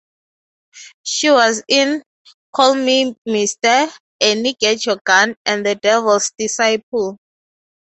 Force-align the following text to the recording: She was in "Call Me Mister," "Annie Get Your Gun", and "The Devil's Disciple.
She 1.03 1.29
was 1.29 1.61
in 1.67 2.01
"Call 2.55 2.73
Me 2.73 3.15
Mister," 3.27 3.85
"Annie 4.19 4.55
Get 4.59 4.83
Your 4.87 4.97
Gun", 5.05 5.35
and 5.45 5.63
"The 5.63 5.75
Devil's 5.75 6.31
Disciple. 6.39 7.19